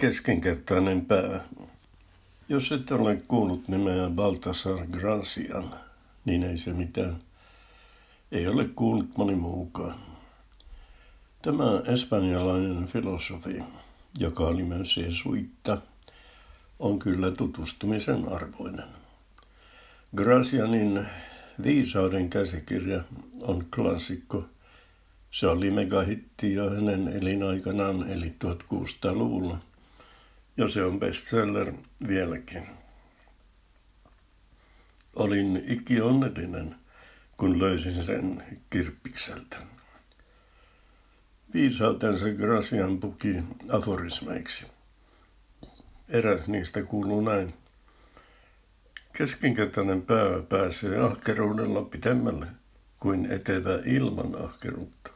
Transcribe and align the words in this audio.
Keskinkertainen 0.00 1.06
pää. 1.06 1.40
Jos 2.48 2.72
et 2.72 2.90
ole 2.90 3.22
kuullut 3.28 3.68
nimeä 3.68 4.10
Baltasar 4.10 4.86
Gracian, 4.86 5.74
niin 6.24 6.42
ei 6.42 6.56
se 6.56 6.72
mitään. 6.72 7.16
Ei 8.32 8.46
ole 8.46 8.64
kuullut 8.64 9.16
moni 9.16 9.34
muukaan. 9.34 9.94
Tämä 11.42 11.64
espanjalainen 11.92 12.86
filosofi, 12.86 13.62
joka 14.18 14.44
oli 14.44 14.62
myös 14.62 14.96
jesuitta, 14.96 15.78
on 16.78 16.98
kyllä 16.98 17.30
tutustumisen 17.30 18.32
arvoinen. 18.32 18.88
Gracianin 20.16 21.06
Viisauden 21.62 22.30
käsikirja 22.30 23.02
on 23.40 23.66
klassikko. 23.74 24.44
Se 25.30 25.46
oli 25.46 25.70
megahitti 25.70 26.54
jo 26.54 26.70
hänen 26.70 27.08
elinaikanaan, 27.08 28.10
eli 28.10 28.34
1600-luvulla– 28.44 29.58
ja 30.56 30.68
se 30.68 30.84
on 30.84 31.00
bestseller 31.00 31.72
vieläkin. 32.08 32.66
Olin 35.16 35.64
onnellinen, 36.02 36.76
kun 37.36 37.58
löysin 37.58 38.04
sen 38.04 38.44
kirppikseltä. 38.70 39.56
Viisautensa 41.54 42.26
Gracian 42.30 42.98
puki 43.00 43.42
aforismeiksi. 43.72 44.66
Eräs 46.08 46.48
niistä 46.48 46.82
kuuluu 46.82 47.20
näin. 47.20 47.54
Keskinkertainen 49.12 50.02
pää 50.02 50.42
pääsee 50.48 50.98
ahkeruudella 50.98 51.82
pitemmälle 51.82 52.46
kuin 53.00 53.32
etevä 53.32 53.78
ilman 53.84 54.44
ahkeruutta. 54.44 55.10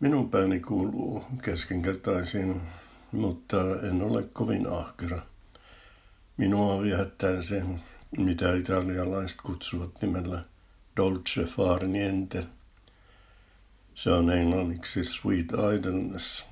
Minun 0.00 0.30
pääni 0.30 0.60
kuuluu 0.60 1.24
keskinkertaisiin 1.42 2.62
mutta 3.12 3.56
en 3.82 4.02
ole 4.02 4.22
kovin 4.22 4.68
ahkera. 4.68 5.22
Minua 6.36 6.82
viehättää 6.82 7.42
se, 7.42 7.62
mitä 8.18 8.54
italialaiset 8.54 9.40
kutsuvat 9.42 10.02
nimellä 10.02 10.44
dolce 10.96 11.44
far 11.44 11.86
niente. 11.86 12.46
Se 13.94 14.10
on 14.10 14.30
englanniksi 14.30 15.04
sweet 15.04 15.46
idleness 15.78 16.44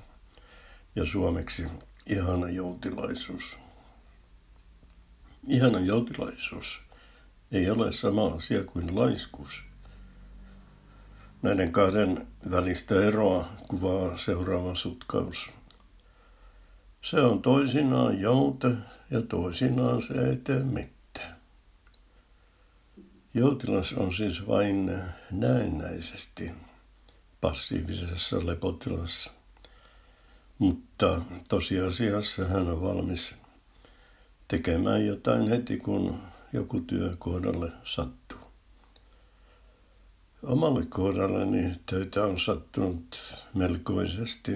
ja 0.95 1.05
suomeksi 1.05 1.67
ihana 2.05 2.49
joutilaisuus. 2.49 3.57
Ihana 5.47 5.79
joutilaisuus 5.79 6.81
ei 7.51 7.69
ole 7.69 7.91
sama 7.91 8.25
asia 8.25 8.63
kuin 8.63 8.95
laiskuus. 8.95 9.63
Näiden 11.41 11.71
kahden 11.71 12.27
välistä 12.51 12.95
eroa 12.95 13.49
kuvaa 13.67 14.17
seuraava 14.17 14.75
sutkaus. 14.75 15.51
Se 17.09 17.21
on 17.21 17.41
toisinaan 17.41 18.21
joute 18.21 18.71
ja 19.11 19.21
toisinaan 19.21 20.01
se 20.01 20.13
ei 20.13 20.35
tee 20.35 20.63
mitään. 20.63 21.35
Joutilas 23.33 23.93
on 23.93 24.13
siis 24.13 24.47
vain 24.47 24.91
näennäisesti 25.31 26.51
passiivisessa 27.41 28.45
lepotilassa. 28.45 29.31
Mutta 30.59 31.21
tosiasiassa 31.49 32.45
hän 32.45 32.67
on 32.67 32.81
valmis 32.81 33.35
tekemään 34.47 35.05
jotain 35.05 35.49
heti, 35.49 35.77
kun 35.77 36.19
joku 36.53 36.79
työ 36.79 37.15
kohdalle 37.19 37.71
sattuu. 37.83 38.39
Omalle 40.43 40.85
kohdalleni 40.89 41.75
töitä 41.85 42.23
on 42.23 42.39
sattunut 42.39 43.35
melkoisesti 43.53 44.51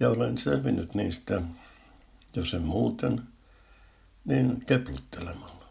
ja 0.00 0.10
olen 0.10 0.38
selvinnyt 0.38 0.94
niistä, 0.94 1.42
jos 2.36 2.54
en 2.54 2.62
muuten, 2.62 3.22
niin 4.24 4.62
kepluttelemalla. 4.66 5.64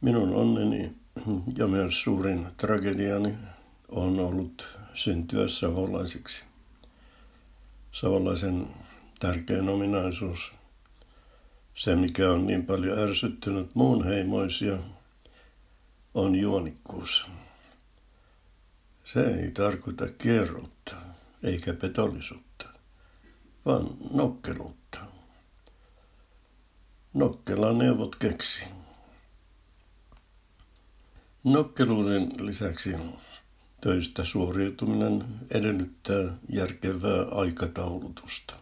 Minun 0.00 0.34
onneni 0.34 0.96
ja 1.56 1.66
myös 1.66 2.02
suurin 2.02 2.46
tragediani 2.56 3.34
on 3.88 4.20
ollut 4.20 4.78
syntyä 4.94 5.48
savolaiseksi. 5.48 6.44
Savolaisen 7.92 8.66
tärkein 9.20 9.68
ominaisuus, 9.68 10.52
se 11.74 11.96
mikä 11.96 12.32
on 12.32 12.46
niin 12.46 12.66
paljon 12.66 12.98
ärsyttynyt 12.98 13.74
muun 13.74 14.04
heimoisia, 14.04 14.78
on 16.14 16.36
juonikkuus. 16.36 17.30
Se 19.04 19.20
ei 19.20 19.50
tarkoita 19.50 20.08
kierroutta 20.08 21.05
eikä 21.42 21.74
petollisuutta, 21.74 22.68
vaan 23.66 23.88
nokkeluutta. 24.10 25.00
Nokkela 27.14 27.72
neuvot 27.72 28.16
keksi. 28.16 28.64
Nokkeluuden 31.44 32.32
lisäksi 32.46 32.94
töistä 33.80 34.24
suoriutuminen 34.24 35.24
edellyttää 35.50 36.36
järkevää 36.48 37.22
aikataulutusta. 37.30 38.54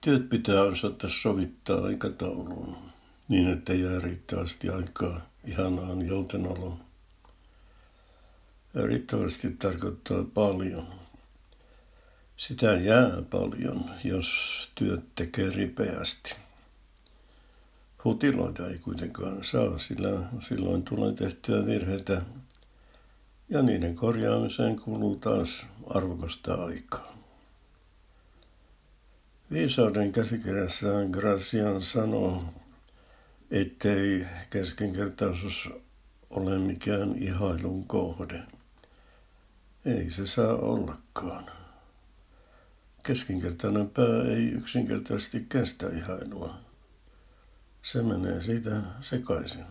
Työt 0.00 0.28
pitää 0.28 0.62
osata 0.62 1.08
sovittaa 1.08 1.84
aikatauluun 1.84 2.76
niin, 3.28 3.48
että 3.48 3.74
jää 3.74 4.00
riittävästi 4.00 4.68
aikaa 4.68 5.20
ihanaan 5.46 6.06
joutenoloon. 6.06 6.87
Riittävästi 8.74 9.50
tarkoittaa 9.50 10.24
paljon. 10.34 10.86
Sitä 12.36 12.66
jää 12.66 13.22
paljon, 13.30 13.84
jos 14.04 14.28
työt 14.74 15.14
tekee 15.14 15.50
ripeästi. 15.50 16.34
Hutiloida 18.04 18.68
ei 18.68 18.78
kuitenkaan 18.78 19.44
saa, 19.44 19.78
sillä 19.78 20.20
silloin 20.40 20.82
tulee 20.82 21.12
tehtyä 21.12 21.66
virheitä 21.66 22.22
ja 23.48 23.62
niiden 23.62 23.94
korjaamiseen 23.94 24.80
kuluu 24.80 25.16
taas 25.16 25.66
arvokasta 25.86 26.54
aikaa. 26.64 27.18
Viisauden 29.52 30.12
käsikirjassa 30.12 30.86
Gracian 31.10 31.82
sanoo, 31.82 32.44
ettei 33.50 34.26
keskinkertaisuus 34.50 35.70
ole 36.30 36.58
mikään 36.58 37.14
ihailun 37.16 37.84
kohde. 37.86 38.42
Ei 39.96 40.10
se 40.10 40.26
saa 40.26 40.56
ollakaan. 40.56 41.46
Keskinkertainen 43.02 43.90
pää 43.90 44.22
ei 44.28 44.48
yksinkertaisesti 44.48 45.46
kestä 45.48 45.86
ihailua. 45.88 46.54
Se 47.82 48.02
menee 48.02 48.42
siitä 48.42 48.82
sekaisin. 49.00 49.64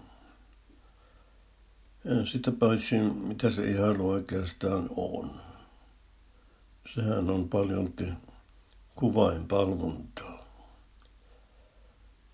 Sitä 2.26 2.52
paitsi, 2.52 3.00
mitä 3.00 3.50
se 3.50 3.72
ihailu 3.72 4.10
oikeastaan 4.10 4.90
on. 4.96 5.42
Sehän 6.96 7.30
on 7.30 7.50
paljolti 7.50 8.08
kuvainpalvontaa. 8.96 10.48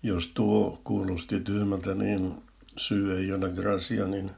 Jos 0.02 0.28
tuo 0.28 0.80
kuulosti 0.84 1.40
tyhmältä, 1.40 1.94
niin 1.94 2.42
syy 2.76 3.16
ei 3.16 3.32
ole 3.32 3.50
Gracia, 3.50 4.06
niin 4.06 4.30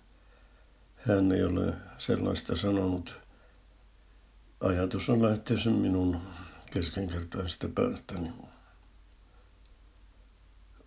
hän 0.97 1.33
ei 1.33 1.45
ole 1.45 1.75
sellaista 1.99 2.57
sanonut– 2.57 3.17
ajatus 4.67 5.09
on 5.09 5.23
lähteä 5.23 5.57
minun 5.81 6.17
keskinkertaisesta 6.71 7.69
päästäni. 7.69 8.33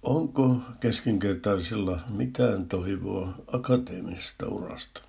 Onko 0.03 0.61
keskinkertaisilla 0.79 1.99
mitään 2.09 2.67
toivoa 2.67 3.33
akateemisesta 3.47 4.47
urasta? 4.47 5.01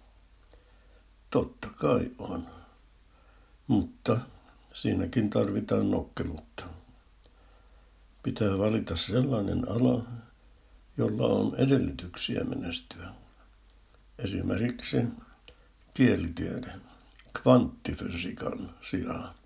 Totta 1.31 1.69
kai 1.81 2.11
on, 2.19 2.47
mutta 3.67 4.19
siinäkin 4.75 5.31
tarvitaan 5.31 5.91
nokkeluutta. 5.91 6.65
Pitää 8.23 8.59
valita 8.59 8.97
sellainen 8.97 9.69
ala, 9.69 10.05
jolla 10.97 11.27
on 11.27 11.57
edellytyksiä 11.57 12.45
menestyä. 12.45 13.09
Esimerkiksi 14.19 14.97
kielitiede 15.95 16.90
kvantti 17.33 17.93
fysiikan 17.95 18.71
sijaan. 18.83 19.40